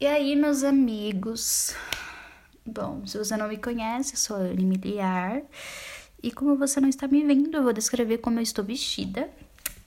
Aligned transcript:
E 0.00 0.06
aí, 0.06 0.36
meus 0.36 0.62
amigos? 0.62 1.74
Bom, 2.64 3.04
se 3.04 3.18
você 3.18 3.36
não 3.36 3.48
me 3.48 3.56
conhece, 3.56 4.14
eu 4.14 4.16
sou 4.16 4.36
a 4.36 4.40
Anne 4.40 4.64
Miliar. 4.64 5.42
E 6.22 6.30
como 6.30 6.56
você 6.56 6.80
não 6.80 6.88
está 6.88 7.08
me 7.08 7.24
vendo, 7.24 7.56
eu 7.56 7.64
vou 7.64 7.72
descrever 7.72 8.18
como 8.18 8.38
eu 8.38 8.42
estou 8.44 8.64
vestida. 8.64 9.28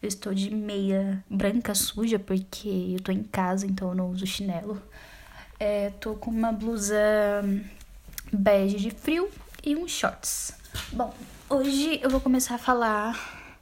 Eu 0.02 0.10
estou 0.10 0.34
de 0.34 0.54
meia 0.54 1.24
branca 1.30 1.74
suja, 1.74 2.20
porque 2.20 2.68
eu 2.68 3.00
tô 3.02 3.14
em 3.14 3.24
casa, 3.24 3.66
então 3.66 3.88
eu 3.88 3.96
não 3.96 4.12
uso 4.12 4.28
chinelo. 4.28 4.82
É, 5.58 5.92
tô 5.92 6.16
com 6.16 6.30
uma 6.30 6.52
blusa 6.52 6.94
bege 8.34 8.80
de 8.80 8.92
frio 8.92 9.30
e 9.64 9.78
uns 9.78 9.92
shorts. 9.92 10.52
Bom, 10.92 11.14
hoje 11.50 12.02
eu 12.04 12.10
vou 12.10 12.20
começar 12.20 12.56
a 12.56 12.58
falar 12.58 13.56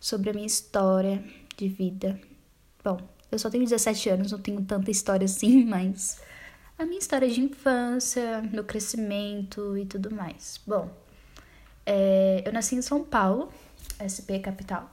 sobre 0.00 0.30
a 0.30 0.32
minha 0.32 0.46
história 0.46 1.22
de 1.54 1.68
vida. 1.68 2.18
Bom, 2.82 2.98
eu 3.36 3.38
só 3.38 3.50
tenho 3.50 3.64
17 3.64 4.08
anos, 4.08 4.32
não 4.32 4.38
tenho 4.38 4.62
tanta 4.62 4.90
história 4.90 5.24
assim, 5.24 5.64
mas 5.68 6.20
a 6.78 6.84
minha 6.84 6.98
história 6.98 7.28
de 7.28 7.40
infância, 7.40 8.42
meu 8.50 8.64
crescimento 8.64 9.76
e 9.76 9.86
tudo 9.86 10.10
mais. 10.14 10.60
Bom, 10.66 10.90
é, 11.84 12.42
eu 12.44 12.52
nasci 12.52 12.74
em 12.74 12.82
São 12.82 13.04
Paulo, 13.04 13.52
SP 14.00 14.40
capital, 14.40 14.90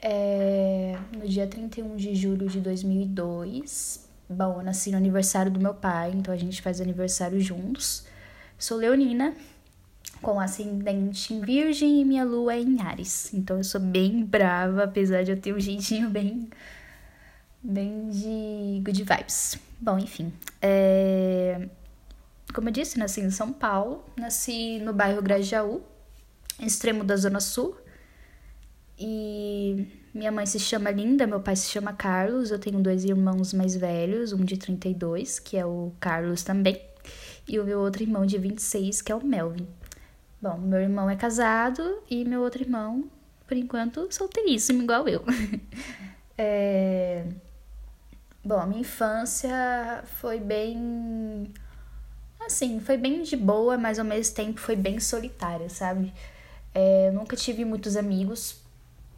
é, 0.00 0.96
no 1.16 1.28
dia 1.28 1.46
31 1.46 1.96
de 1.96 2.14
julho 2.14 2.48
de 2.48 2.60
2002. 2.60 4.08
Bom, 4.28 4.58
eu 4.58 4.62
nasci 4.62 4.90
no 4.90 4.96
aniversário 4.96 5.52
do 5.52 5.60
meu 5.60 5.74
pai, 5.74 6.12
então 6.14 6.32
a 6.32 6.36
gente 6.36 6.62
faz 6.62 6.80
aniversário 6.80 7.40
juntos. 7.40 8.06
Sou 8.58 8.78
leonina, 8.78 9.34
com 10.20 10.40
ascendente 10.40 11.34
em 11.34 11.40
Virgem 11.40 12.00
e 12.00 12.04
minha 12.04 12.24
lua 12.24 12.54
é 12.54 12.60
em 12.60 12.80
Ares. 12.80 13.34
Então 13.34 13.58
eu 13.58 13.64
sou 13.64 13.80
bem 13.80 14.24
brava, 14.24 14.84
apesar 14.84 15.24
de 15.24 15.32
eu 15.32 15.40
ter 15.40 15.52
um 15.52 15.60
jeitinho 15.60 16.08
bem 16.08 16.48
bem 17.62 18.10
de 18.10 18.82
good 18.84 19.04
vibes. 19.04 19.58
Bom, 19.80 19.98
enfim. 19.98 20.32
É... 20.60 21.68
Como 22.54 22.68
eu 22.68 22.72
disse, 22.72 22.98
nasci 22.98 23.20
em 23.20 23.30
São 23.30 23.52
Paulo, 23.52 24.04
nasci 24.16 24.78
no 24.78 24.92
bairro 24.92 25.22
Grajaú, 25.22 25.82
extremo 26.60 27.02
da 27.02 27.16
Zona 27.16 27.40
Sul. 27.40 27.76
E 28.98 29.88
minha 30.14 30.30
mãe 30.30 30.44
se 30.44 30.58
chama 30.58 30.90
Linda, 30.90 31.26
meu 31.26 31.40
pai 31.40 31.56
se 31.56 31.68
chama 31.68 31.92
Carlos. 31.92 32.50
Eu 32.50 32.58
tenho 32.58 32.80
dois 32.80 33.04
irmãos 33.04 33.54
mais 33.54 33.74
velhos, 33.74 34.32
um 34.32 34.44
de 34.44 34.56
32, 34.56 35.38
que 35.40 35.56
é 35.56 35.64
o 35.64 35.92
Carlos 35.98 36.42
também, 36.42 36.80
e 37.48 37.58
o 37.58 37.64
meu 37.64 37.80
outro 37.80 38.02
irmão 38.02 38.26
de 38.26 38.36
26, 38.36 39.00
que 39.00 39.10
é 39.10 39.14
o 39.14 39.24
Melvin. 39.24 39.66
Bom, 40.40 40.58
meu 40.58 40.80
irmão 40.80 41.08
é 41.08 41.16
casado 41.16 41.82
e 42.10 42.24
meu 42.24 42.42
outro 42.42 42.62
irmão, 42.62 43.04
por 43.46 43.56
enquanto, 43.56 44.06
solteiríssimo, 44.10 44.82
igual 44.82 45.08
eu. 45.08 45.24
é... 46.36 46.81
Bom, 48.44 48.58
a 48.58 48.66
minha 48.66 48.80
infância 48.80 50.02
foi 50.20 50.40
bem. 50.40 51.52
Assim, 52.40 52.80
foi 52.80 52.96
bem 52.96 53.22
de 53.22 53.36
boa, 53.36 53.78
mas 53.78 53.98
ao 53.98 54.04
mesmo 54.04 54.34
tempo 54.34 54.58
foi 54.60 54.74
bem 54.74 54.98
solitária, 54.98 55.68
sabe? 55.70 56.12
É, 56.74 57.08
eu 57.08 57.12
nunca 57.12 57.36
tive 57.36 57.64
muitos 57.64 57.96
amigos. 57.96 58.60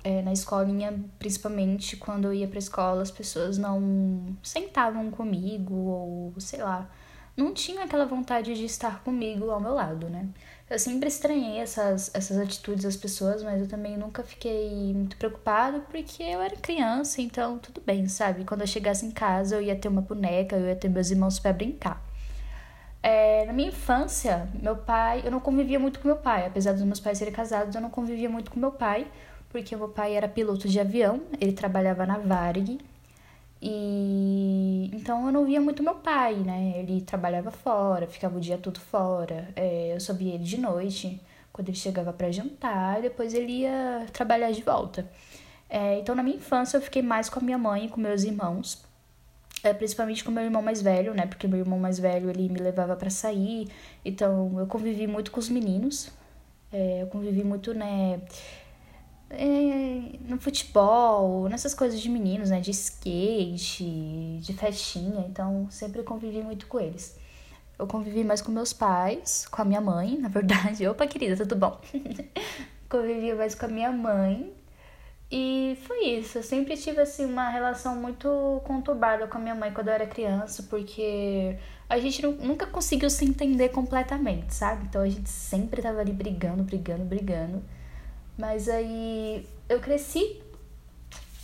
É, 0.04 0.20
na 0.20 0.32
escolinha, 0.34 1.02
principalmente 1.18 1.96
quando 1.96 2.26
eu 2.26 2.34
ia 2.34 2.46
pra 2.46 2.58
escola, 2.58 3.00
as 3.02 3.10
pessoas 3.10 3.56
não 3.56 4.36
sentavam 4.42 5.10
comigo, 5.10 5.74
ou 5.74 6.34
sei 6.38 6.62
lá, 6.62 6.86
não 7.36 7.52
tinham 7.52 7.82
aquela 7.82 8.06
vontade 8.06 8.54
de 8.54 8.64
estar 8.64 9.02
comigo 9.02 9.50
ao 9.50 9.60
meu 9.60 9.74
lado, 9.74 10.08
né? 10.08 10.28
Eu 10.70 10.78
sempre 10.78 11.08
estranhei 11.08 11.58
essas, 11.58 12.14
essas 12.14 12.38
atitudes 12.38 12.84
das 12.84 12.96
pessoas, 12.96 13.42
mas 13.42 13.60
eu 13.60 13.68
também 13.68 13.98
nunca 13.98 14.22
fiquei 14.22 14.94
muito 14.94 15.16
preocupada 15.16 15.80
porque 15.80 16.22
eu 16.22 16.40
era 16.40 16.56
criança, 16.56 17.20
então 17.20 17.58
tudo 17.58 17.82
bem, 17.84 18.08
sabe? 18.08 18.44
Quando 18.44 18.62
eu 18.62 18.66
chegasse 18.66 19.04
em 19.04 19.10
casa, 19.10 19.56
eu 19.56 19.62
ia 19.62 19.76
ter 19.76 19.88
uma 19.88 20.00
boneca, 20.00 20.56
eu 20.56 20.66
ia 20.66 20.76
ter 20.76 20.88
meus 20.88 21.10
irmãos 21.10 21.38
para 21.38 21.52
brincar. 21.52 22.02
É, 23.02 23.44
na 23.44 23.52
minha 23.52 23.68
infância, 23.68 24.48
meu 24.54 24.76
pai, 24.76 25.22
eu 25.24 25.30
não 25.30 25.38
convivia 25.38 25.78
muito 25.78 26.00
com 26.00 26.08
meu 26.08 26.16
pai, 26.16 26.46
apesar 26.46 26.72
dos 26.72 26.82
meus 26.82 27.00
pais 27.00 27.18
serem 27.18 27.34
casados, 27.34 27.74
eu 27.74 27.80
não 27.82 27.90
convivia 27.90 28.30
muito 28.30 28.50
com 28.50 28.58
meu 28.58 28.72
pai, 28.72 29.06
porque 29.50 29.76
meu 29.76 29.90
pai 29.90 30.14
era 30.14 30.26
piloto 30.26 30.66
de 30.66 30.80
avião, 30.80 31.20
ele 31.38 31.52
trabalhava 31.52 32.06
na 32.06 32.16
Varig, 32.16 32.80
e 33.66 34.90
então 34.92 35.24
eu 35.26 35.32
não 35.32 35.46
via 35.46 35.58
muito 35.58 35.82
meu 35.82 35.94
pai, 35.94 36.34
né? 36.34 36.74
Ele 36.76 37.00
trabalhava 37.00 37.50
fora, 37.50 38.06
ficava 38.06 38.36
o 38.36 38.40
dia 38.40 38.58
todo 38.58 38.78
fora. 38.78 39.48
É, 39.56 39.94
eu 39.94 40.00
só 40.00 40.12
via 40.12 40.34
ele 40.34 40.44
de 40.44 40.60
noite, 40.60 41.18
quando 41.50 41.68
ele 41.70 41.76
chegava 41.78 42.12
para 42.12 42.30
jantar, 42.30 42.98
e 42.98 43.02
depois 43.02 43.32
ele 43.32 43.60
ia 43.62 44.06
trabalhar 44.12 44.52
de 44.52 44.62
volta. 44.62 45.10
É, 45.68 45.98
então 45.98 46.14
na 46.14 46.22
minha 46.22 46.36
infância 46.36 46.76
eu 46.76 46.82
fiquei 46.82 47.00
mais 47.02 47.30
com 47.30 47.40
a 47.40 47.42
minha 47.42 47.56
mãe 47.56 47.86
e 47.86 47.88
com 47.88 47.98
meus 48.00 48.22
irmãos. 48.24 48.84
É, 49.62 49.72
principalmente 49.72 50.22
com 50.22 50.30
meu 50.30 50.44
irmão 50.44 50.60
mais 50.62 50.82
velho, 50.82 51.14
né? 51.14 51.26
Porque 51.26 51.48
meu 51.48 51.58
irmão 51.58 51.78
mais 51.78 51.98
velho 51.98 52.28
ele 52.28 52.50
me 52.50 52.58
levava 52.60 52.94
para 52.96 53.08
sair, 53.08 53.68
então 54.04 54.58
eu 54.58 54.66
convivi 54.66 55.06
muito 55.06 55.30
com 55.30 55.40
os 55.40 55.48
meninos. 55.48 56.10
É, 56.70 57.02
eu 57.02 57.06
convivi 57.06 57.42
muito, 57.42 57.72
né? 57.72 58.20
É, 59.30 60.18
no 60.28 60.38
futebol, 60.38 61.48
nessas 61.48 61.74
coisas 61.74 62.00
de 62.00 62.08
meninos, 62.08 62.50
né? 62.50 62.60
De 62.60 62.70
skate, 62.70 64.38
de 64.40 64.52
festinha. 64.52 65.26
Então, 65.28 65.66
sempre 65.70 66.02
convivi 66.02 66.42
muito 66.42 66.66
com 66.66 66.80
eles. 66.80 67.16
Eu 67.78 67.86
convivi 67.86 68.22
mais 68.22 68.40
com 68.40 68.52
meus 68.52 68.72
pais, 68.72 69.46
com 69.50 69.62
a 69.62 69.64
minha 69.64 69.80
mãe, 69.80 70.18
na 70.18 70.28
verdade. 70.28 70.86
Opa, 70.88 71.06
querida, 71.06 71.36
tudo 71.36 71.56
bom? 71.56 71.80
convivi 72.88 73.34
mais 73.34 73.54
com 73.54 73.66
a 73.66 73.68
minha 73.68 73.90
mãe. 73.90 74.52
E 75.30 75.76
foi 75.82 76.04
isso. 76.04 76.38
Eu 76.38 76.42
sempre 76.42 76.76
tive, 76.76 77.00
assim, 77.00 77.24
uma 77.24 77.48
relação 77.48 77.96
muito 77.96 78.62
conturbada 78.64 79.26
com 79.26 79.38
a 79.38 79.40
minha 79.40 79.54
mãe 79.54 79.72
quando 79.72 79.88
eu 79.88 79.94
era 79.94 80.06
criança, 80.06 80.62
porque 80.64 81.58
a 81.88 81.98
gente 81.98 82.24
nunca 82.24 82.66
conseguiu 82.66 83.10
se 83.10 83.24
entender 83.24 83.70
completamente, 83.70 84.54
sabe? 84.54 84.84
Então, 84.86 85.02
a 85.02 85.08
gente 85.08 85.28
sempre 85.28 85.82
tava 85.82 86.00
ali 86.00 86.12
brigando, 86.12 86.62
brigando, 86.62 87.04
brigando. 87.04 87.62
Mas 88.36 88.68
aí 88.68 89.46
eu 89.68 89.80
cresci 89.80 90.40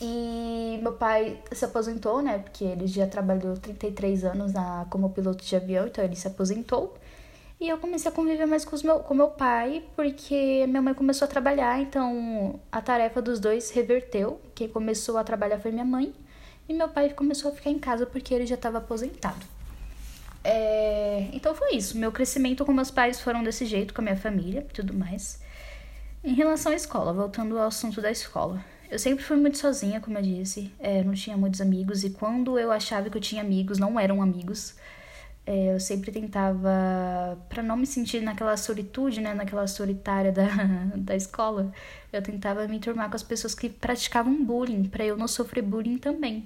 e 0.01 0.78
meu 0.83 0.93
pai 0.93 1.39
se 1.53 1.65
aposentou, 1.65 2.23
né? 2.23 2.39
Porque 2.39 2.65
ele 2.65 2.87
já 2.87 3.06
trabalhou 3.06 3.56
33 3.56 4.25
anos 4.25 4.53
na, 4.53 4.87
como 4.91 5.11
piloto 5.11 5.45
de 5.45 5.55
avião, 5.55 5.87
então 5.87 6.03
ele 6.03 6.17
se 6.17 6.27
aposentou. 6.27 6.97
E 7.61 7.69
eu 7.69 7.77
comecei 7.77 8.11
a 8.11 8.15
conviver 8.15 8.47
mais 8.47 8.65
com, 8.65 8.75
os 8.75 8.83
meu, 8.83 9.00
com 9.00 9.12
meu 9.12 9.29
pai, 9.29 9.84
porque 9.95 10.67
minha 10.67 10.81
mãe 10.81 10.95
começou 10.95 11.27
a 11.27 11.29
trabalhar, 11.29 11.79
então 11.79 12.59
a 12.73 12.81
tarefa 12.81 13.21
dos 13.21 13.39
dois 13.39 13.71
reverteu. 13.71 14.41
Quem 14.55 14.67
começou 14.67 15.19
a 15.19 15.25
trabalhar 15.25 15.59
foi 15.59 15.71
minha 15.71 15.84
mãe, 15.84 16.15
e 16.67 16.73
meu 16.73 16.89
pai 16.89 17.11
começou 17.11 17.50
a 17.53 17.55
ficar 17.55 17.69
em 17.69 17.79
casa 17.79 18.06
porque 18.06 18.33
ele 18.33 18.47
já 18.47 18.55
estava 18.55 18.79
aposentado. 18.79 19.45
É... 20.43 21.29
Então 21.34 21.55
foi 21.55 21.75
isso. 21.75 21.99
Meu 21.99 22.11
crescimento 22.11 22.65
com 22.65 22.73
meus 22.73 22.91
pais 22.91 23.21
foram 23.21 23.43
desse 23.43 23.67
jeito, 23.67 23.93
com 23.93 24.00
a 24.00 24.05
minha 24.05 24.17
família 24.17 24.67
tudo 24.73 24.95
mais. 24.95 25.39
Em 26.22 26.34
relação 26.34 26.72
à 26.72 26.75
escola, 26.75 27.14
voltando 27.14 27.58
ao 27.58 27.69
assunto 27.69 28.00
da 28.03 28.10
escola. 28.10 28.62
Eu 28.91 28.98
sempre 28.98 29.25
fui 29.25 29.36
muito 29.38 29.56
sozinha, 29.56 30.00
como 30.00 30.19
eu 30.19 30.22
disse, 30.22 30.70
é, 30.78 31.03
não 31.03 31.14
tinha 31.14 31.36
muitos 31.36 31.60
amigos, 31.62 32.04
e 32.04 32.10
quando 32.10 32.58
eu 32.58 32.70
achava 32.70 33.08
que 33.08 33.16
eu 33.16 33.20
tinha 33.22 33.41
amigos, 33.41 33.78
não 33.78 33.98
eram 33.98 34.20
amigos. 34.20 34.75
É, 35.47 35.75
eu 35.75 35.81
sempre 35.81 36.12
tentava, 36.12 37.38
para 37.48 37.62
não 37.62 37.76
me 37.76 37.86
sentir 37.86 38.20
naquela 38.20 38.56
solitude, 38.58 39.20
né, 39.20 39.32
naquela 39.32 39.66
solitária 39.66 40.31
da, 40.31 40.47
da 40.94 41.16
escola, 41.16 41.72
eu 42.12 42.22
tentava 42.22 42.69
me 42.69 42.78
turmar 42.78 43.08
com 43.08 43.16
as 43.16 43.22
pessoas 43.22 43.54
que 43.54 43.70
praticavam 43.70 44.44
bullying, 44.44 44.84
para 44.84 45.04
eu 45.04 45.16
não 45.16 45.26
sofrer 45.26 45.62
bullying 45.62 45.97
também. 45.97 46.44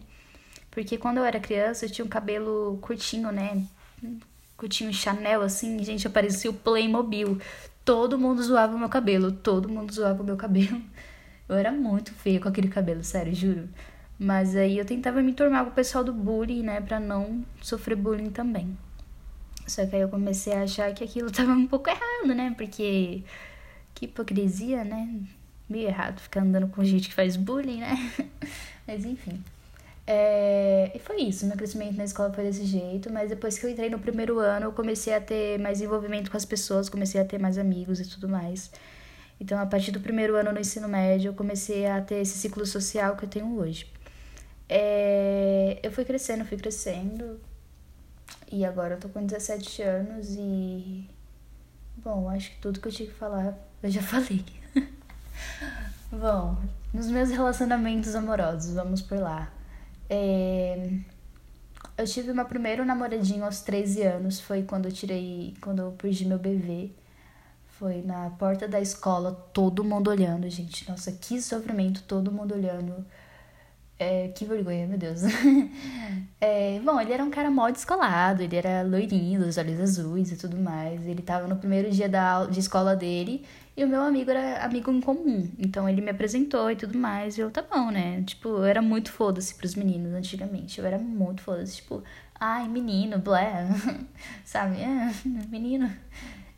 Porque 0.70 0.96
quando 0.96 1.18
eu 1.18 1.24
era 1.24 1.41
criança, 1.41 1.86
eu 1.86 1.91
tinha 1.91 2.04
um 2.04 2.08
cabelo 2.08 2.78
curtinho, 2.80 3.32
né, 3.32 3.66
curtinho 4.56 4.92
Chanel, 4.92 5.42
assim, 5.42 5.82
gente, 5.82 6.04
eu 6.04 6.12
parecia 6.12 6.50
o 6.50 6.54
Playmobil. 6.54 7.41
Todo 7.84 8.19
mundo 8.19 8.43
zoava 8.43 8.75
o 8.75 8.78
meu 8.78 8.89
cabelo, 8.89 9.31
todo 9.31 9.69
mundo 9.69 9.93
zoava 9.93 10.22
o 10.22 10.27
meu 10.27 10.37
cabelo. 10.37 10.81
Eu 11.47 11.56
era 11.56 11.71
muito 11.71 12.12
feia 12.15 12.41
com 12.41 12.49
aquele 12.49 12.69
cabelo, 12.69 13.05
sério, 13.05 13.34
juro. 13.34 13.69
Mas 14.19 14.56
aí 14.56 14.78
eu 14.78 14.84
tentava 14.87 15.21
me 15.21 15.34
tornar 15.34 15.62
com 15.65 15.71
o 15.71 15.75
pessoal 15.75 16.03
do 16.03 16.11
bullying, 16.11 16.62
né, 16.62 16.81
pra 16.81 16.99
não 16.99 17.45
sofrer 17.60 17.97
bullying 17.97 18.31
também. 18.31 18.75
Só 19.66 19.84
que 19.84 19.95
aí 19.95 20.01
eu 20.01 20.09
comecei 20.09 20.54
a 20.54 20.63
achar 20.63 20.95
que 20.95 21.04
aquilo 21.04 21.28
tava 21.33 21.53
um 21.53 21.66
pouco 21.66 21.91
errado, 21.91 22.34
né, 22.34 22.54
porque 22.57 23.22
que 23.95 24.07
hipocrisia, 24.07 24.84
né? 24.84 25.21
Meio 25.69 25.89
errado 25.89 26.21
ficar 26.21 26.41
andando 26.42 26.69
com 26.69 26.83
gente 26.83 27.09
que 27.09 27.15
faz 27.15 27.37
bullying, 27.37 27.80
né? 27.80 27.95
Mas 28.87 29.04
enfim. 29.04 29.42
É, 30.06 30.92
e 30.95 30.98
foi 30.98 31.22
isso, 31.22 31.47
meu 31.47 31.56
crescimento 31.56 31.97
na 31.97 32.04
escola 32.04 32.33
foi 32.33 32.45
desse 32.45 32.65
jeito, 32.66 33.10
mas 33.10 33.30
depois 33.30 33.59
que 33.59 33.65
eu 33.65 33.71
entrei 33.71 33.89
no 33.89 33.98
primeiro 33.98 34.39
ano, 34.39 34.66
eu 34.66 34.72
comecei 34.72 35.15
a 35.15 35.21
ter 35.21 35.59
mais 35.59 35.80
envolvimento 35.80 36.30
com 36.30 36.36
as 36.36 36.45
pessoas, 36.45 36.91
comecei 36.91 37.21
a 37.21 37.24
ter 37.24 37.39
mais 37.39 37.56
amigos 37.56 38.01
e 38.01 38.09
tudo 38.09 38.28
mais. 38.28 38.71
Então, 39.41 39.59
a 39.59 39.66
partir 39.66 39.91
do 39.92 40.01
primeiro 40.01 40.36
ano 40.36 40.53
no 40.53 40.60
ensino 40.60 40.89
médio, 40.89 41.30
eu 41.30 41.34
comecei 41.34 41.86
a 41.86 42.01
ter 42.01 42.16
esse 42.16 42.39
ciclo 42.39 42.65
social 42.66 43.16
que 43.16 43.24
eu 43.24 43.28
tenho 43.28 43.56
hoje. 43.59 43.91
É, 44.68 45.80
eu 45.83 45.91
fui 45.91 46.04
crescendo, 46.04 46.45
fui 46.45 46.56
crescendo, 46.59 47.41
e 48.51 48.65
agora 48.65 48.95
eu 48.95 49.01
tô 49.01 49.09
com 49.09 49.24
17 49.24 49.83
anos 49.83 50.28
e. 50.36 51.09
Bom, 51.97 52.28
acho 52.28 52.51
que 52.51 52.59
tudo 52.60 52.80
que 52.80 52.89
eu 52.89 52.92
tinha 52.92 53.09
que 53.09 53.15
falar 53.15 53.56
eu 53.83 53.91
já 53.91 54.03
falei. 54.03 54.45
Bom, 56.10 56.56
nos 56.92 57.09
meus 57.09 57.30
relacionamentos 57.30 58.15
amorosos, 58.15 58.74
vamos 58.74 59.03
por 59.03 59.18
lá. 59.18 59.53
É... 60.09 60.98
Eu 61.97 62.06
tive 62.06 62.33
meu 62.33 62.45
primeiro 62.45 62.84
namoradinho 62.84 63.45
aos 63.45 63.60
13 63.60 64.03
anos, 64.03 64.41
foi 64.41 64.65
quando 64.65 64.86
eu 64.86 64.92
tirei, 64.92 65.54
quando 65.60 65.80
eu 65.80 65.92
perdi 65.92 66.27
meu 66.27 66.39
bebê. 66.39 66.91
Foi 67.78 68.03
na 68.03 68.30
porta 68.30 68.66
da 68.68 68.80
escola, 68.80 69.33
todo 69.53 69.84
mundo 69.84 70.09
olhando, 70.09 70.48
gente. 70.48 70.89
Nossa, 70.89 71.12
que 71.12 71.41
sofrimento, 71.42 72.03
todo 72.04 72.33
mundo 72.33 72.54
olhando. 72.54 73.04
É, 73.98 74.28
que 74.28 74.44
vergonha, 74.44 74.86
meu 74.86 74.98
Deus. 74.98 75.22
é, 76.41 76.80
bom, 76.80 77.00
ele 77.00 77.12
era 77.12 77.22
um 77.22 77.30
cara 77.30 77.50
mó 77.50 77.70
descolado, 77.70 78.42
ele 78.42 78.56
era 78.56 78.82
loirinho, 78.82 79.41
dos 79.41 79.56
olhos 79.56 79.80
azuis 79.80 80.32
e 80.32 80.36
tudo 80.36 80.56
mais. 80.56 81.06
Ele 81.06 81.22
tava 81.22 81.46
no 81.46 81.56
primeiro 81.56 81.91
dia 81.91 82.08
da, 82.08 82.44
de 82.46 82.58
escola 82.58 82.96
dele 82.96 83.44
e 83.76 83.84
o 83.84 83.88
meu 83.88 84.02
amigo 84.02 84.30
era 84.30 84.64
amigo 84.64 84.91
em 84.91 85.00
comum. 85.00 85.48
Então 85.58 85.88
ele 85.88 86.00
me 86.00 86.10
apresentou 86.10 86.70
e 86.70 86.76
tudo 86.76 86.98
mais. 86.98 87.38
E 87.38 87.41
eu, 87.41 87.50
tá 87.50 87.62
bom, 87.62 87.91
né? 87.91 88.22
Tipo, 88.22 88.48
eu 88.48 88.64
era 88.64 88.82
muito 88.82 89.12
foda-se 89.12 89.54
pros 89.54 89.74
meninos 89.76 90.12
antigamente. 90.12 90.80
Eu 90.80 90.86
era 90.86 90.98
muito 90.98 91.42
foda-se. 91.42 91.76
Tipo, 91.76 92.02
ai, 92.38 92.68
menino, 92.68 93.18
blé. 93.18 93.66
Sabe? 94.44 94.76
É, 94.80 95.12
menino. 95.48 95.91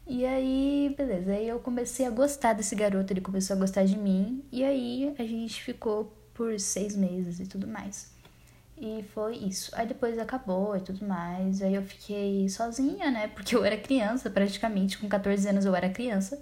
E 0.06 0.24
aí, 0.24 0.94
beleza. 0.96 1.32
Aí 1.32 1.48
eu 1.48 1.58
comecei 1.58 2.06
a 2.06 2.10
gostar 2.10 2.54
desse 2.54 2.74
garoto. 2.74 3.12
Ele 3.12 3.20
começou 3.20 3.56
a 3.56 3.58
gostar 3.58 3.84
de 3.84 3.96
mim. 3.98 4.42
E 4.52 4.64
aí 4.64 5.14
a 5.18 5.24
gente 5.24 5.62
ficou 5.62 6.15
por 6.36 6.60
seis 6.60 6.94
meses 6.94 7.40
e 7.40 7.46
tudo 7.46 7.66
mais. 7.66 8.14
E 8.78 9.02
foi 9.14 9.36
isso. 9.36 9.70
Aí 9.74 9.86
depois 9.86 10.18
acabou 10.18 10.76
e 10.76 10.80
tudo 10.80 11.06
mais. 11.06 11.62
Aí 11.62 11.74
eu 11.74 11.82
fiquei 11.82 12.48
sozinha, 12.48 13.10
né? 13.10 13.28
Porque 13.28 13.56
eu 13.56 13.64
era 13.64 13.76
criança, 13.76 14.28
praticamente. 14.28 14.98
Com 14.98 15.08
14 15.08 15.48
anos 15.48 15.64
eu 15.64 15.74
era 15.74 15.88
criança. 15.88 16.40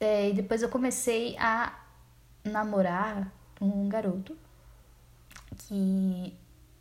É, 0.00 0.30
e 0.30 0.32
depois 0.32 0.62
eu 0.62 0.68
comecei 0.68 1.36
a 1.38 1.78
namorar 2.44 3.32
um 3.60 3.88
garoto. 3.88 4.36
Que 5.56 6.34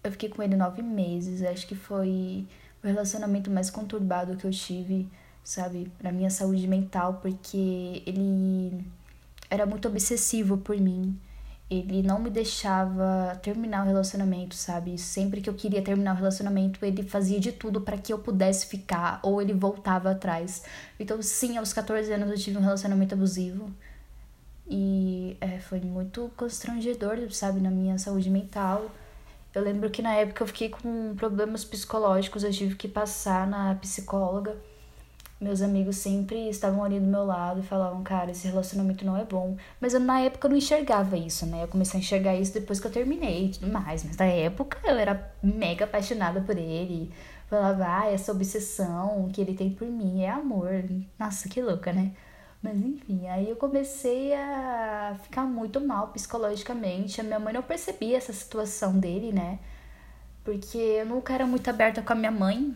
eu 0.04 0.12
fiquei 0.12 0.30
com 0.30 0.42
ele 0.42 0.56
nove 0.56 0.82
meses. 0.82 1.44
Acho 1.44 1.68
que 1.68 1.76
foi 1.76 2.48
o 2.84 2.88
relacionamento 2.88 3.52
mais 3.52 3.70
conturbado 3.70 4.36
que 4.36 4.46
eu 4.46 4.52
tive, 4.52 5.08
sabe? 5.44 5.92
Na 6.02 6.12
minha 6.12 6.32
saúde 6.32 6.68
mental. 6.68 7.20
Porque 7.22 8.02
ele 8.04 8.84
era 9.48 9.66
muito 9.68 9.88
obsessivo 9.88 10.58
por 10.58 10.76
mim 10.78 11.20
ele 11.70 12.02
não 12.02 12.20
me 12.20 12.32
deixava 12.32 13.38
terminar 13.44 13.84
o 13.84 13.88
relacionamento, 13.88 14.56
sabe? 14.56 14.98
Sempre 14.98 15.40
que 15.40 15.50
eu 15.50 15.54
queria 15.54 15.84
terminar 15.84 16.14
o 16.16 16.18
relacionamento, 16.18 16.84
ele 16.84 17.04
fazia 17.04 17.40
de 17.40 17.52
tudo 17.52 17.82
para 17.82 17.98
que 17.98 18.12
eu 18.12 18.18
pudesse 18.18 18.66
ficar 18.66 19.20
ou 19.22 19.40
ele 19.40 19.54
voltava 19.54 20.10
atrás. 20.12 20.64
Então, 21.00 21.22
sim, 21.22 21.58
aos 21.58 21.72
14 21.72 22.12
anos 22.12 22.30
eu 22.32 22.38
tive 22.38 22.58
um 22.58 22.62
relacionamento 22.62 23.14
abusivo. 23.14 23.72
E 24.68 25.38
é, 25.40 25.60
foi 25.60 25.80
muito 25.80 26.32
constrangedor, 26.36 27.18
sabe, 27.32 27.60
na 27.60 27.70
minha 27.70 27.98
saúde 28.00 28.30
mental. 28.30 28.90
Eu 29.54 29.64
lembro 29.64 29.90
que 29.92 30.02
na 30.02 30.14
época 30.16 30.44
eu 30.44 30.48
fiquei 30.48 30.70
com 30.70 31.16
problemas 31.16 31.64
psicológicos, 31.64 32.44
eu 32.44 32.52
tive 32.52 32.76
que 32.76 32.88
passar 32.88 33.48
na 33.48 33.76
psicóloga 33.76 34.56
meus 35.40 35.62
amigos 35.62 35.96
sempre 35.96 36.50
estavam 36.50 36.84
ali 36.84 37.00
do 37.00 37.08
meu 37.08 37.24
lado 37.24 37.62
e 37.62 37.64
falavam, 37.64 38.04
cara, 38.04 38.32
esse 38.32 38.48
relacionamento 38.48 39.06
não 39.06 39.16
é 39.16 39.24
bom. 39.24 39.56
Mas 39.80 39.94
eu, 39.94 40.00
na 40.00 40.20
época 40.20 40.50
não 40.50 40.58
enxergava 40.58 41.18
isso, 41.18 41.46
né? 41.46 41.64
Eu 41.64 41.68
comecei 41.70 42.00
a 42.00 42.04
enxergar 42.04 42.36
isso 42.36 42.54
depois 42.54 42.80
que 42.80 42.88
eu 42.88 42.92
terminei 42.92 43.46
e 43.46 43.50
tudo 43.50 43.72
mais. 43.72 44.04
Mas 44.04 44.18
na 44.18 44.26
época 44.26 44.80
eu 44.84 44.98
era 44.98 45.34
mega 45.42 45.86
apaixonada 45.86 46.42
por 46.42 46.58
ele. 46.58 47.12
Falava, 47.50 47.86
ah, 47.88 48.12
essa 48.12 48.32
obsessão 48.32 49.30
que 49.34 49.40
ele 49.40 49.54
tem 49.54 49.72
por 49.72 49.88
mim 49.88 50.22
é 50.24 50.30
amor. 50.30 50.84
Nossa, 51.18 51.48
que 51.48 51.62
louca, 51.62 51.94
né? 51.94 52.12
Mas 52.62 52.78
enfim, 52.78 53.28
aí 53.28 53.50
eu 53.50 53.56
comecei 53.56 54.34
a 54.34 55.16
ficar 55.24 55.46
muito 55.46 55.80
mal 55.80 56.10
psicologicamente. 56.10 57.22
A 57.22 57.24
minha 57.24 57.40
mãe 57.40 57.54
não 57.54 57.64
percebia 57.64 58.18
essa 58.18 58.34
situação 58.34 59.00
dele, 59.00 59.32
né? 59.32 59.60
Porque 60.44 60.78
eu 60.78 61.06
nunca 61.06 61.34
era 61.34 61.48
muito 61.48 61.70
aberta 61.70 62.02
com 62.02 62.12
a 62.12 62.16
minha 62.16 62.32
mãe 62.32 62.76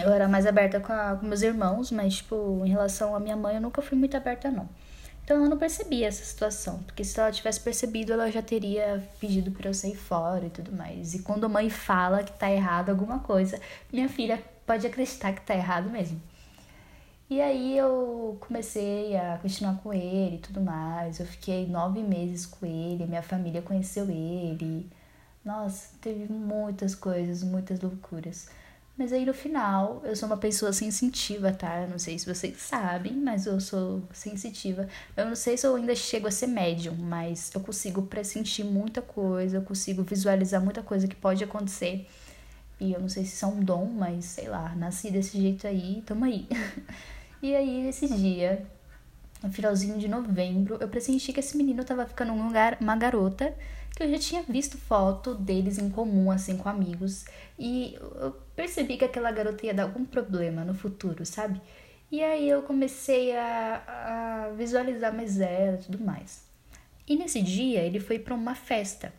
eu 0.00 0.12
era 0.12 0.28
mais 0.28 0.46
aberta 0.46 0.80
com, 0.80 0.92
a, 0.92 1.16
com 1.16 1.26
meus 1.26 1.42
irmãos, 1.42 1.90
mas, 1.90 2.16
tipo, 2.16 2.62
em 2.64 2.68
relação 2.68 3.14
à 3.14 3.20
minha 3.20 3.36
mãe, 3.36 3.56
eu 3.56 3.60
nunca 3.60 3.82
fui 3.82 3.96
muito 3.96 4.16
aberta, 4.16 4.50
não. 4.50 4.68
Então 5.24 5.44
eu 5.44 5.48
não 5.48 5.56
percebia 5.56 6.08
essa 6.08 6.24
situação, 6.24 6.82
porque 6.82 7.04
se 7.04 7.18
ela 7.20 7.30
tivesse 7.30 7.60
percebido, 7.60 8.12
ela 8.12 8.30
já 8.30 8.42
teria 8.42 9.00
pedido 9.20 9.50
para 9.52 9.68
eu 9.68 9.74
sair 9.74 9.94
fora 9.94 10.46
e 10.46 10.50
tudo 10.50 10.72
mais. 10.72 11.14
E 11.14 11.20
quando 11.20 11.44
a 11.44 11.48
mãe 11.48 11.70
fala 11.70 12.24
que 12.24 12.32
tá 12.32 12.50
errado 12.50 12.90
alguma 12.90 13.20
coisa, 13.20 13.60
minha 13.92 14.08
filha 14.08 14.42
pode 14.66 14.86
acreditar 14.86 15.32
que 15.32 15.42
tá 15.42 15.54
errado 15.54 15.88
mesmo. 15.88 16.20
E 17.30 17.40
aí 17.40 17.78
eu 17.78 18.36
comecei 18.40 19.16
a 19.16 19.38
continuar 19.40 19.76
com 19.80 19.92
ele 19.92 20.34
e 20.34 20.38
tudo 20.40 20.60
mais. 20.60 21.20
Eu 21.20 21.26
fiquei 21.26 21.64
nove 21.64 22.02
meses 22.02 22.44
com 22.44 22.66
ele, 22.66 23.06
minha 23.06 23.22
família 23.22 23.62
conheceu 23.62 24.10
ele. 24.10 24.90
Nossa, 25.44 25.96
teve 26.00 26.30
muitas 26.32 26.94
coisas, 26.96 27.44
muitas 27.44 27.80
loucuras. 27.80 28.48
Mas 29.00 29.14
aí 29.14 29.24
no 29.24 29.32
final, 29.32 30.02
eu 30.04 30.14
sou 30.14 30.26
uma 30.26 30.36
pessoa 30.36 30.74
sensitiva, 30.74 31.50
tá? 31.54 31.84
Eu 31.84 31.88
não 31.88 31.98
sei 31.98 32.18
se 32.18 32.26
vocês 32.26 32.58
sabem, 32.58 33.14
mas 33.14 33.46
eu 33.46 33.58
sou 33.58 34.02
sensitiva. 34.12 34.86
Eu 35.16 35.24
não 35.24 35.34
sei 35.34 35.56
se 35.56 35.66
eu 35.66 35.74
ainda 35.74 35.94
chego 35.96 36.28
a 36.28 36.30
ser 36.30 36.48
médium, 36.48 36.94
mas 36.96 37.50
eu 37.54 37.62
consigo 37.62 38.02
pressentir 38.02 38.62
muita 38.62 39.00
coisa, 39.00 39.56
eu 39.56 39.62
consigo 39.62 40.02
visualizar 40.02 40.62
muita 40.62 40.82
coisa 40.82 41.08
que 41.08 41.16
pode 41.16 41.42
acontecer. 41.42 42.06
E 42.78 42.92
eu 42.92 43.00
não 43.00 43.08
sei 43.08 43.24
se 43.24 43.36
isso 43.36 43.46
é 43.46 43.48
um 43.48 43.60
dom, 43.60 43.86
mas 43.86 44.26
sei 44.26 44.48
lá, 44.48 44.74
nasci 44.76 45.10
desse 45.10 45.40
jeito 45.40 45.66
aí, 45.66 46.02
tamo 46.04 46.26
aí. 46.26 46.46
e 47.42 47.56
aí, 47.56 47.88
esse 47.88 48.06
dia, 48.06 48.66
no 49.42 49.50
finalzinho 49.50 49.96
de 49.98 50.08
novembro, 50.08 50.76
eu 50.78 50.88
pressenti 50.88 51.32
que 51.32 51.40
esse 51.40 51.56
menino 51.56 51.82
tava 51.84 52.04
ficando 52.04 52.32
um 52.32 52.46
lugar, 52.46 52.76
uma 52.78 52.96
garota 52.96 53.54
que 54.00 54.04
eu 54.04 54.10
já 54.10 54.18
tinha 54.18 54.42
visto 54.42 54.78
foto 54.78 55.34
deles 55.34 55.76
em 55.76 55.90
comum, 55.90 56.30
assim, 56.30 56.56
com 56.56 56.70
amigos. 56.70 57.26
E 57.58 57.94
eu 57.94 58.32
percebi 58.56 58.96
que 58.96 59.04
aquela 59.04 59.30
garota 59.30 59.66
ia 59.66 59.74
dar 59.74 59.82
algum 59.82 60.06
problema 60.06 60.64
no 60.64 60.72
futuro, 60.72 61.26
sabe? 61.26 61.60
E 62.10 62.22
aí 62.22 62.48
eu 62.48 62.62
comecei 62.62 63.36
a, 63.36 64.46
a 64.46 64.50
visualizar 64.56 65.14
mais 65.14 65.38
ela 65.38 65.78
e 65.78 65.84
tudo 65.84 66.02
mais. 66.02 66.42
E 67.06 67.14
nesse 67.14 67.42
dia 67.42 67.82
ele 67.82 68.00
foi 68.00 68.18
para 68.18 68.34
uma 68.34 68.54
festa. 68.54 69.12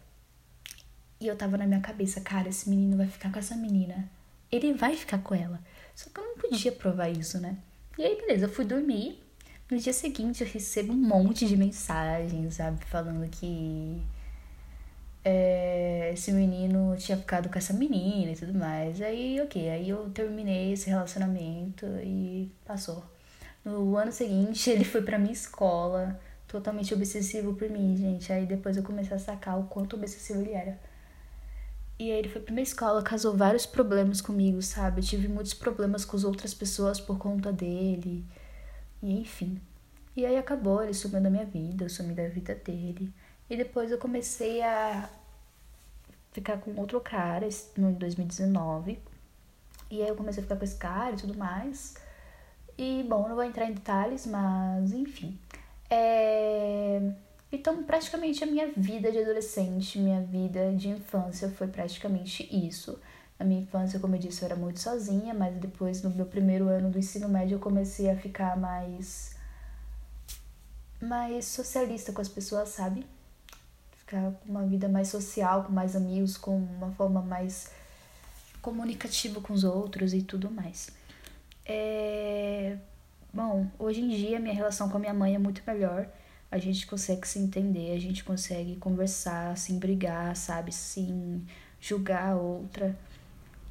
E 1.19 1.27
eu 1.27 1.36
tava 1.36 1.57
na 1.57 1.68
minha 1.68 1.80
cabeça, 1.80 2.19
cara, 2.19 2.50
esse 2.50 2.68
menino 2.68 2.98
vai 2.98 3.07
ficar 3.07 3.31
com 3.31 3.38
essa 3.38 3.56
menina. 3.56 4.10
Ele 4.51 4.74
vai 4.74 4.95
ficar 4.95 5.19
com 5.19 5.36
ela. 5.36 5.60
Só 5.94 6.10
que 6.10 6.19
eu 6.19 6.24
não 6.24 6.38
podia 6.38 6.72
provar 6.72 7.10
isso, 7.10 7.39
né? 7.39 7.56
E 8.00 8.04
aí, 8.04 8.16
beleza, 8.16 8.45
eu 8.45 8.50
fui 8.50 8.66
dormir. 8.66 9.22
No 9.69 9.77
dia 9.77 9.94
seguinte 9.94 10.44
eu 10.44 10.50
recebo 10.50 10.92
um 10.92 10.98
monte 10.98 11.45
de 11.45 11.56
mensagens, 11.56 12.56
sabe? 12.56 12.84
Falando 12.86 13.30
que 13.30 14.01
é, 15.23 16.12
esse 16.13 16.31
menino 16.31 16.95
tinha 16.97 17.18
ficado 17.18 17.50
com 17.50 17.57
essa 17.57 17.73
menina 17.73 18.31
e 18.31 18.35
tudo 18.35 18.53
mais. 18.53 19.01
Aí, 19.01 19.39
ok, 19.41 19.69
aí 19.69 19.89
eu 19.89 20.10
terminei 20.10 20.74
esse 20.74 20.89
relacionamento 20.89 21.86
e 22.03 22.51
passou. 22.65 23.03
No 23.63 23.96
ano 23.98 24.12
seguinte, 24.12 24.69
ele 24.72 24.84
foi 24.84 25.01
pra 25.01 25.19
minha 25.19 25.34
escola, 25.34 26.19
totalmente 26.48 26.93
obsessivo 26.93 27.53
por 27.53 27.69
mim, 27.69 27.96
gente. 27.96 28.34
Aí 28.34 28.46
depois 28.46 28.77
eu 28.77 28.84
comecei 28.84 29.15
a 29.15 29.19
sacar 29.19 29.60
o 29.60 29.65
quanto 29.65 29.96
obsessivo 29.96 30.41
ele 30.41 30.51
era. 30.53 30.79
E 32.00 32.12
aí 32.12 32.17
ele 32.17 32.29
foi 32.29 32.41
pra 32.41 32.53
minha 32.53 32.63
escola, 32.63 33.03
causou 33.03 33.38
vários 33.38 33.65
problemas 33.65 34.22
comigo, 34.22 34.62
sabe? 34.62 35.01
Eu 35.01 35.05
tive 35.05 35.27
muitos 35.27 35.53
problemas 35.53 36.03
com 36.03 36.17
as 36.17 36.24
outras 36.24 36.53
pessoas 36.53 37.00
por 37.00 37.17
conta 37.19 37.53
dele. 37.53 38.25
E 39.03 39.19
enfim. 39.19 39.62
E 40.15 40.25
aí 40.25 40.36
acabou, 40.36 40.84
ele 40.84 40.93
sumiu 40.93 41.22
da 41.22 41.29
minha 41.29 41.46
vida, 41.46 41.86
eu 41.86 41.89
sumi 41.89 42.13
da 42.13 42.27
vida 42.27 42.55
dele. 42.55 43.13
E 43.51 43.58
depois 43.58 43.91
eu 43.91 43.98
comecei 43.98 44.62
a 44.62 45.10
ficar 46.31 46.58
com 46.62 46.74
outro 46.79 47.01
cara 47.01 47.46
no 47.75 47.91
2019. 47.91 48.98
E 49.89 50.01
aí 50.01 50.08
eu 50.08 50.15
comecei 50.15 50.39
a 50.39 50.43
ficar 50.46 50.55
com 50.55 50.63
esse 50.63 50.77
cara 50.77 51.12
e 51.12 51.17
tudo 51.17 51.38
mais. 51.38 51.96
E 52.77 53.05
bom, 53.10 53.27
não 53.27 53.36
vou 53.36 53.43
entrar 53.43 53.65
em 53.70 53.74
detalhes, 53.74 54.25
mas 54.25 54.93
enfim. 54.93 55.38
É... 55.89 57.01
Então, 57.51 57.84
praticamente 57.84 58.41
a 58.41 58.48
minha 58.48 58.72
vida 58.72 59.12
de 59.12 59.20
adolescente, 59.20 60.00
minha 60.00 60.22
vida 60.22 60.74
de 60.74 60.88
infância 60.88 61.50
foi 61.50 61.67
praticamente 61.67 62.48
isso. 62.55 62.98
Na 63.38 63.46
minha 63.46 63.63
infância, 63.63 64.00
como 64.00 64.15
eu 64.15 64.20
disse, 64.20 64.43
eu 64.43 64.46
era 64.46 64.55
muito 64.55 64.79
sozinha, 64.79 65.34
mas 65.34 65.58
depois, 65.58 66.01
no 66.01 66.10
meu 66.12 66.25
primeiro 66.25 66.70
ano 66.70 66.89
do 66.89 66.98
ensino 66.98 67.27
médio, 67.27 67.55
eu 67.55 67.60
comecei 67.60 68.10
a 68.10 68.15
ficar 68.15 68.55
mais. 68.55 69.36
mais 71.01 71.43
socialista 71.43 72.13
com 72.13 72.22
as 72.22 72.29
pessoas, 72.29 72.70
sabe? 72.70 73.05
Com 74.12 74.51
uma 74.51 74.65
vida 74.65 74.88
mais 74.89 75.08
social, 75.08 75.63
com 75.63 75.72
mais 75.72 75.96
amigos, 75.96 76.38
com 76.38 76.58
uma 76.58 76.91
forma 76.91 77.22
mais 77.22 77.72
comunicativa 78.62 79.41
com 79.41 79.53
os 79.53 79.63
outros 79.63 80.13
e 80.13 80.22
tudo 80.22 80.50
mais. 80.51 80.89
É... 81.65 82.77
Bom, 83.34 83.68
hoje 83.80 84.01
em 84.01 84.10
dia 84.10 84.39
minha 84.39 84.53
relação 84.53 84.89
com 84.89 84.98
a 84.98 85.00
minha 85.00 85.13
mãe 85.13 85.36
é 85.36 85.39
muito 85.39 85.62
melhor. 85.65 86.08
A 86.51 86.58
gente 86.58 86.86
consegue 86.86 87.27
se 87.27 87.39
entender, 87.39 87.96
a 87.96 88.00
gente 88.00 88.24
consegue 88.24 88.75
conversar 88.75 89.58
sem 89.58 89.80
brigar, 89.80 90.36
sabe? 90.36 90.74
Sem 90.74 91.46
julgar 91.80 92.34
a 92.34 92.36
outra. 92.36 92.98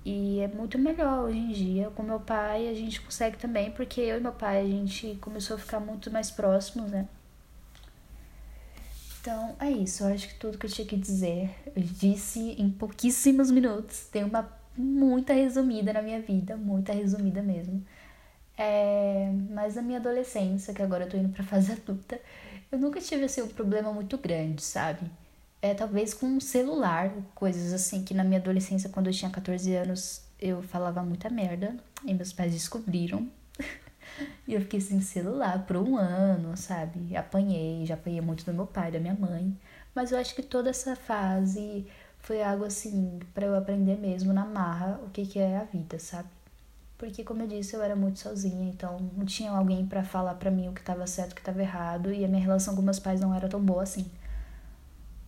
E 0.05 0.41
é 0.41 0.49
muito 0.49 0.79
melhor 0.79 1.27
hoje 1.27 1.39
em 1.39 1.53
dia. 1.53 1.91
Com 1.91 2.03
meu 2.03 2.21
pai 2.21 2.69
a 2.69 2.75
gente 2.75 3.01
consegue 3.03 3.37
também, 3.37 3.71
porque 3.71 4.01
eu 4.01 4.17
e 4.19 4.21
meu 4.21 4.33
pai 4.33 4.63
a 4.63 4.65
gente 4.67 5.17
começou 5.21 5.57
a 5.57 5.59
ficar 5.59 5.81
muito 5.81 6.11
mais 6.11 6.31
próximos, 6.31 6.91
né? 6.91 7.07
Então 9.21 9.55
é 9.61 9.71
isso, 9.71 10.03
eu 10.05 10.15
acho 10.15 10.29
que 10.29 10.35
tudo 10.37 10.57
que 10.57 10.67
eu 10.67 10.71
tinha 10.71 10.87
que 10.87 10.97
dizer 10.97 11.51
eu 11.77 11.83
disse 11.83 12.41
em 12.59 12.71
pouquíssimos 12.71 13.51
minutos. 13.51 14.07
Tem 14.11 14.25
uma 14.25 14.51
muita 14.77 15.35
resumida 15.35 15.93
na 15.93 16.03
minha 16.03 16.21
vida, 16.21 16.57
muita 16.57 16.93
resumida 16.93 17.43
mesmo. 17.43 17.85
É, 18.57 19.31
mas 19.51 19.77
na 19.77 19.83
minha 19.83 19.99
adolescência, 19.99 20.75
que 20.75 20.83
agora 20.83 21.05
eu 21.05 21.09
tô 21.09 21.17
indo 21.17 21.29
pra 21.31 21.45
fase 21.45 21.73
adulta, 21.73 22.21
eu 22.73 22.79
nunca 22.79 23.01
tive 23.01 23.25
assim 23.25 23.43
um 23.43 23.49
problema 23.49 23.93
muito 23.93 24.17
grande, 24.19 24.63
sabe? 24.63 25.11
É 25.63 25.75
talvez 25.75 26.15
com 26.15 26.27
um 26.27 26.41
celular, 26.41 27.13
coisas 27.35 27.73
assim 27.73 28.03
que 28.05 28.15
na 28.15 28.25
minha 28.25 28.41
adolescência, 28.41 28.89
quando 28.91 29.09
eu 29.09 29.13
tinha 29.13 29.31
14 29.31 29.75
anos, 29.75 30.23
eu 30.41 30.63
falava 30.63 31.03
muita 31.03 31.29
merda 31.29 31.77
e 32.05 32.15
meus 32.15 32.33
pais 32.33 32.53
descobriram. 32.53 33.29
E 34.47 34.55
eu 34.55 34.61
fiquei 34.61 34.81
sem 34.81 35.01
celular 35.01 35.65
por 35.67 35.77
um 35.77 35.97
ano, 35.97 36.57
sabe? 36.57 37.17
Apanhei, 37.17 37.85
já 37.87 37.95
apanhei 37.95 38.21
muito 38.21 38.45
do 38.45 38.53
meu 38.53 38.67
pai, 38.67 38.91
da 38.91 39.01
minha 39.01 39.15
mãe. 39.15 39.57
Mas 39.95 40.13
eu 40.13 40.19
acho 40.19 40.35
que 40.35 40.43
toda 40.43 40.71
essa 40.71 40.95
fase 40.97 41.87
foi 42.19 42.43
algo 42.43 42.65
assim 42.65 43.19
para 43.35 43.47
eu 43.47 43.57
aprender 43.57 43.97
mesmo 43.97 44.33
na 44.33 44.45
marra 44.45 45.01
o 45.05 45.11
que 45.11 45.27
que 45.27 45.39
é 45.39 45.57
a 45.57 45.65
vida, 45.65 45.99
sabe? 45.99 46.29
Porque 46.99 47.25
como 47.25 47.43
eu 47.43 47.47
disse, 47.47 47.75
eu 47.75 47.83
era 47.83 47.97
muito 47.97 48.19
sozinha, 48.19 48.69
então 48.69 48.99
não 49.17 49.25
tinha 49.25 49.51
alguém 49.51 49.87
para 49.87 50.05
falar 50.05 50.35
para 50.35 50.51
mim 50.51 50.69
o 50.69 50.73
que 50.75 50.81
estava 50.81 51.07
certo, 51.07 51.33
o 51.33 51.35
que 51.35 51.41
estava 51.41 51.61
errado, 51.63 52.13
e 52.13 52.25
a 52.25 52.29
minha 52.29 52.43
relação 52.43 52.77
com 52.77 52.83
meus 52.83 52.99
pais 52.99 53.21
não 53.21 53.35
era 53.35 53.49
tão 53.49 53.61
boa 53.61 53.83
assim. 53.83 54.11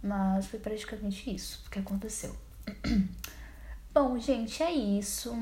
Mas 0.02 0.46
foi 0.46 0.58
praticamente 0.60 1.34
isso 1.34 1.64
que 1.70 1.78
aconteceu. 1.78 2.36
Bom, 3.94 4.18
gente, 4.18 4.62
é 4.62 4.70
isso. 4.70 5.34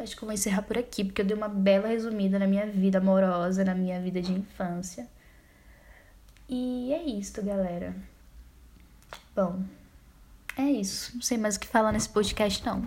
Acho 0.00 0.16
que 0.16 0.22
eu 0.22 0.26
vou 0.26 0.34
encerrar 0.34 0.62
por 0.62 0.78
aqui, 0.78 1.04
porque 1.04 1.22
eu 1.22 1.26
dei 1.26 1.36
uma 1.36 1.48
bela 1.48 1.88
resumida 1.88 2.38
na 2.38 2.46
minha 2.46 2.66
vida 2.66 2.98
amorosa, 2.98 3.64
na 3.64 3.74
minha 3.74 4.00
vida 4.00 4.20
de 4.20 4.32
infância. 4.32 5.08
E 6.48 6.92
é 6.92 7.02
isso, 7.02 7.42
galera. 7.42 7.94
Bom, 9.34 9.62
é 10.56 10.70
isso. 10.70 11.14
Não 11.14 11.22
sei 11.22 11.38
mais 11.38 11.54
o 11.54 11.60
que 11.60 11.68
falar 11.68 11.92
nesse 11.92 12.08
podcast, 12.08 12.66
não. 12.66 12.82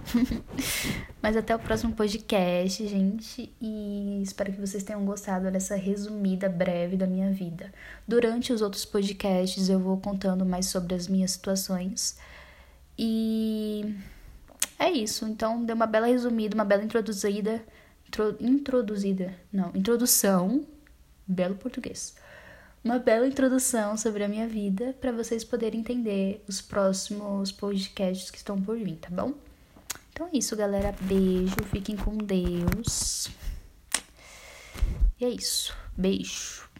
Mas 1.21 1.37
até 1.37 1.55
o 1.55 1.59
próximo 1.59 1.93
podcast, 1.93 2.85
gente. 2.85 3.49
E 3.61 4.21
espero 4.21 4.51
que 4.51 4.59
vocês 4.59 4.83
tenham 4.83 5.05
gostado 5.05 5.49
dessa 5.49 5.75
resumida 5.75 6.49
breve 6.49 6.97
da 6.97 7.07
minha 7.07 7.31
vida. 7.31 7.71
Durante 8.05 8.51
os 8.51 8.61
outros 8.61 8.83
podcasts, 8.83 9.69
eu 9.69 9.79
vou 9.79 9.97
contando 9.97 10.45
mais 10.45 10.65
sobre 10.65 10.95
as 10.95 11.07
minhas 11.07 11.31
situações. 11.31 12.17
E 12.99 13.95
é 14.87 14.91
isso. 14.91 15.25
Então, 15.27 15.63
deu 15.63 15.75
uma 15.75 15.87
bela 15.87 16.07
resumida, 16.07 16.55
uma 16.55 16.65
bela 16.65 16.83
introduzida. 16.83 17.63
Intro, 18.07 18.35
introduzida. 18.39 19.33
Não, 19.51 19.71
introdução. 19.75 20.65
Belo 21.27 21.55
português 21.55 22.15
uma 22.83 22.97
bela 22.97 23.27
introdução 23.27 23.95
sobre 23.95 24.23
a 24.23 24.27
minha 24.27 24.47
vida 24.47 24.95
para 24.99 25.11
vocês 25.11 25.43
poderem 25.43 25.81
entender 25.81 26.43
os 26.47 26.61
próximos 26.61 27.51
podcasts 27.51 28.31
que 28.31 28.37
estão 28.37 28.59
por 28.59 28.77
vir, 28.77 28.95
tá 28.95 29.09
bom? 29.11 29.33
Então 30.11 30.27
é 30.27 30.37
isso, 30.37 30.55
galera. 30.55 30.93
Beijo, 31.01 31.55
fiquem 31.69 31.95
com 31.95 32.17
Deus. 32.17 33.29
E 35.19 35.25
é 35.25 35.29
isso. 35.29 35.75
Beijo. 35.95 36.70